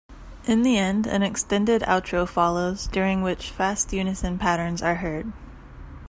[0.45, 5.31] In the end, an extended outro follows, during which fast unison patterns are heard.